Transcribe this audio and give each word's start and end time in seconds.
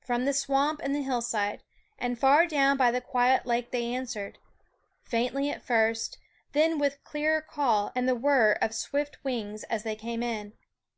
From 0.00 0.24
the 0.24 0.32
swamp 0.32 0.80
and 0.82 0.94
the 0.94 1.02
hillside 1.02 1.62
and 1.98 2.18
far 2.18 2.46
down 2.46 2.78
by 2.78 2.90
the 2.90 3.02
quiet 3.02 3.44
lake 3.44 3.72
they 3.72 3.92
answered, 3.92 4.38
faintly 5.02 5.50
at 5.50 5.60
first, 5.62 6.16
then 6.52 6.78
with 6.78 7.04
clearer 7.04 7.42
call 7.42 7.92
and 7.94 8.08
the 8.08 8.14
whirr 8.16 8.52
of 8.62 8.74
swift 8.74 9.22
wings 9.22 9.64
as 9.64 9.82
they 9.82 9.96
came 9.96 10.22
in. 10.22 10.54